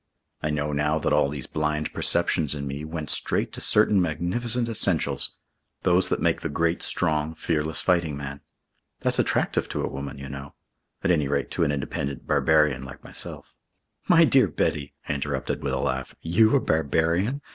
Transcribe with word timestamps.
I 0.41 0.49
know 0.49 0.71
now 0.73 0.97
that 0.97 1.13
all 1.13 1.29
these 1.29 1.45
blind 1.45 1.93
perceptions 1.93 2.55
in 2.55 2.65
me 2.65 2.83
went 2.83 3.11
straight 3.11 3.53
to 3.53 3.61
certain 3.61 4.01
magnificent 4.01 4.67
essentials 4.67 5.35
those 5.83 6.09
that 6.09 6.19
make 6.19 6.41
the 6.41 6.49
great, 6.49 6.81
strong, 6.81 7.35
fearless 7.35 7.81
fighting 7.81 8.17
man. 8.17 8.41
That's 9.01 9.19
attractive 9.19 9.69
to 9.69 9.83
a 9.83 9.87
woman, 9.87 10.17
you 10.17 10.27
know. 10.27 10.55
At 11.03 11.11
any 11.11 11.27
rate, 11.27 11.51
to 11.51 11.63
an 11.63 11.71
independent 11.71 12.25
barbarian 12.25 12.83
like 12.83 13.03
myself" 13.03 13.53
"My 14.09 14.25
dear 14.25 14.47
Betty," 14.47 14.95
I 15.07 15.13
interrupted 15.13 15.61
with 15.61 15.73
a 15.73 15.77
laugh. 15.77 16.15
"You 16.23 16.55
a 16.55 16.59
barbarian? 16.59 17.43